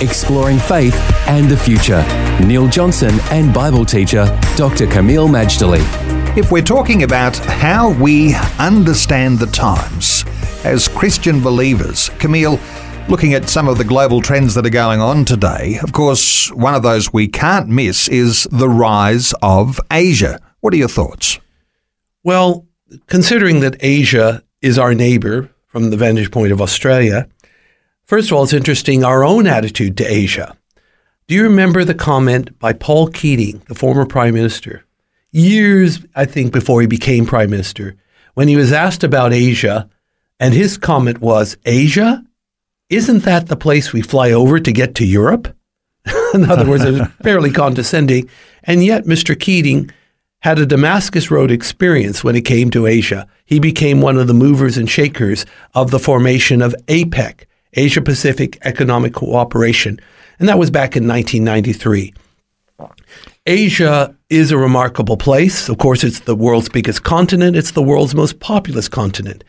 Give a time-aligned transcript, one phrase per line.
[0.00, 0.94] Exploring faith
[1.28, 2.02] and the future.
[2.46, 4.24] Neil Johnson and Bible teacher
[4.56, 4.86] Dr.
[4.86, 5.84] Kameel Majdali.
[6.38, 10.24] If we're talking about how we understand the times
[10.64, 12.58] as Christian believers, Kameel,
[13.10, 16.74] looking at some of the global trends that are going on today, of course, one
[16.74, 20.40] of those we can't miss is the rise of Asia.
[20.60, 21.38] What are your thoughts?
[22.24, 22.66] Well,
[23.06, 27.28] considering that Asia is our neighbor from the vantage point of Australia,
[28.10, 30.56] First of all, it's interesting our own attitude to Asia.
[31.28, 34.84] Do you remember the comment by Paul Keating, the former prime minister,
[35.30, 37.94] years, I think, before he became prime minister,
[38.34, 39.88] when he was asked about Asia,
[40.40, 42.24] and his comment was, Asia?
[42.88, 45.56] Isn't that the place we fly over to get to Europe?
[46.34, 48.28] In other words, it was fairly condescending.
[48.64, 49.38] And yet, Mr.
[49.38, 49.88] Keating
[50.40, 53.28] had a Damascus Road experience when it came to Asia.
[53.44, 58.58] He became one of the movers and shakers of the formation of APEC, Asia Pacific
[58.62, 60.00] Economic Cooperation,
[60.38, 62.14] and that was back in 1993.
[63.46, 65.68] Asia is a remarkable place.
[65.68, 69.44] Of course, it's the world's biggest continent, it's the world's most populous continent.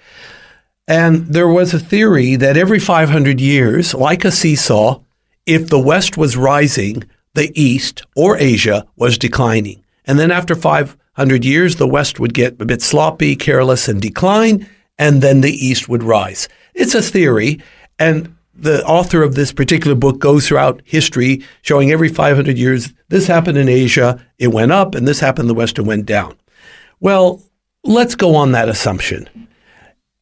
[0.88, 5.02] And there was a theory that every 500 years, like a seesaw,
[5.46, 9.84] if the West was rising, the East or Asia was declining.
[10.06, 14.68] And then after 500 years, the West would get a bit sloppy, careless, and decline,
[14.98, 16.50] and then the East would rise.
[16.74, 17.62] It's a theory,
[18.02, 23.28] and the author of this particular book goes throughout history, showing every 500 years this
[23.28, 26.36] happened in Asia, it went up, and this happened in the West, and went down.
[27.00, 27.42] Well,
[27.84, 29.30] let's go on that assumption.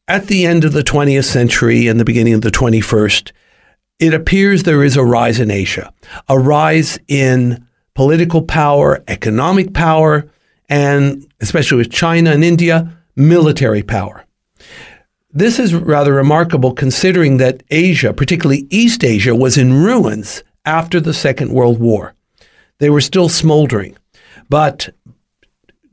[0.06, 3.32] At the end of the 20th century and the beginning of the 21st,
[3.98, 5.92] it appears there is a rise in Asia,
[6.28, 10.30] a rise in political power, economic power,
[10.68, 14.24] and especially with China and India, military power.
[15.32, 21.14] This is rather remarkable considering that Asia, particularly East Asia, was in ruins after the
[21.14, 22.14] Second World War.
[22.78, 23.96] They were still smoldering.
[24.48, 24.88] But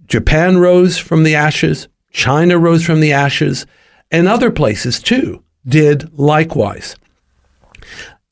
[0.08, 3.68] Japan rose from the ashes, China rose from the ashes,
[4.10, 6.96] and other places too did likewise.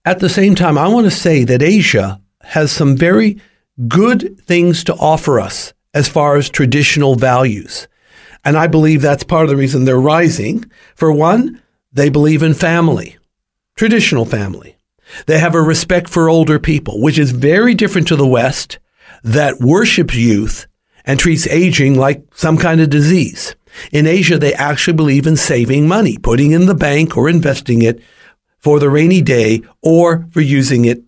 [0.05, 3.39] At the same time, I want to say that Asia has some very
[3.87, 7.87] good things to offer us as far as traditional values.
[8.45, 10.69] And I believe that's part of the reason they're rising.
[10.95, 11.61] For one,
[11.91, 13.17] they believe in family,
[13.75, 14.77] traditional family.
[15.25, 18.79] They have a respect for older people, which is very different to the West
[19.23, 20.67] that worships youth
[21.05, 23.55] and treats aging like some kind of disease.
[23.91, 28.01] In Asia, they actually believe in saving money, putting in the bank or investing it
[28.57, 31.03] for the rainy day or for using it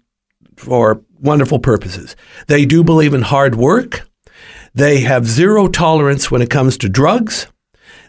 [0.55, 2.15] for wonderful purposes.
[2.47, 4.07] They do believe in hard work.
[4.77, 7.47] They have zero tolerance when it comes to drugs.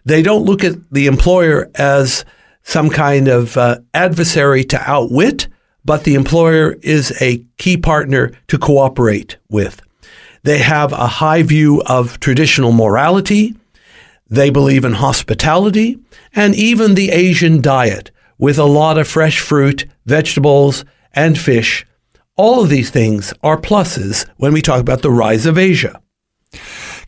[0.05, 2.27] They don't look at the employer as
[2.63, 5.49] some kind of uh, adversary to outwit,
[5.83, 9.81] but the employer is a key partner to cooperate with.
[10.43, 13.57] They have a high view of traditional morality.
[14.29, 15.99] They believe in hospitality
[16.35, 21.87] and even the Asian diet with a lot of fresh fruit, vegetables, and fish.
[22.37, 25.99] All of these things are pluses when we talk about the rise of Asia.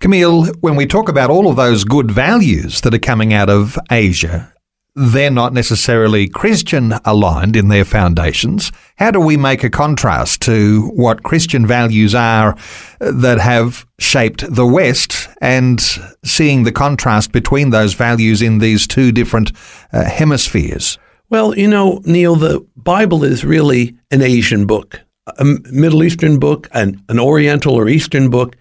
[0.00, 3.78] Kameel, when we talk about all of those good values that are coming out of
[3.91, 4.50] Asia,
[4.97, 8.72] they're not necessarily Christian aligned in their foundations.
[8.97, 12.56] How do we make a contrast to what Christian values are
[12.99, 15.78] that have shaped the West and
[16.25, 19.53] seeing the contrast between those values in these two different
[19.93, 20.99] uh, hemispheres?
[21.28, 26.71] Well, you know, Neil, the Bible is really an Asian book, a Middle Eastern book,
[26.72, 28.57] an, an Oriental or Eastern book.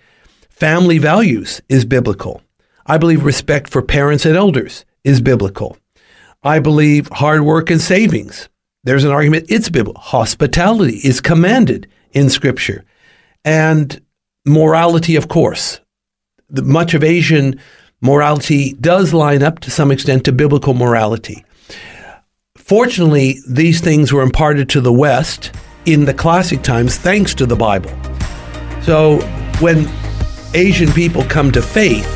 [0.60, 2.42] Family values is biblical.
[2.86, 5.78] I believe respect for parents and elders is biblical.
[6.44, 8.50] I believe hard work and savings.
[8.84, 10.02] There's an argument it's biblical.
[10.02, 12.84] Hospitality is commanded in Scripture.
[13.46, 14.02] And
[14.46, 15.80] morality, of course.
[16.50, 17.58] The, much of Asian
[18.02, 21.46] morality does line up to some extent to biblical morality.
[22.58, 27.56] Fortunately, these things were imparted to the West in the classic times thanks to the
[27.56, 27.92] Bible.
[28.84, 29.22] So
[29.62, 29.88] when
[30.56, 32.08] Asian people come to faith,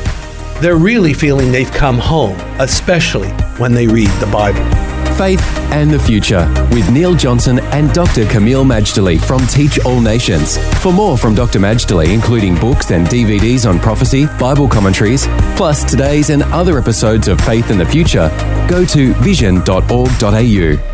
[0.60, 3.28] they're really feeling they've come home, especially
[3.58, 4.64] when they read the Bible.
[5.14, 5.40] Faith
[5.70, 8.24] and the Future with Neil Johnson and Dr.
[8.24, 10.58] Kameel Majdali from Teach All Nations.
[10.82, 11.60] For more from Dr.
[11.60, 17.40] Majdali, including books and DVDs on prophecy, Bible commentaries, plus today's and other episodes of
[17.42, 18.28] Faith and the Future,
[18.68, 20.93] go to vision.org.au.